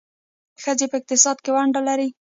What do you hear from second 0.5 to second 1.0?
ښځې په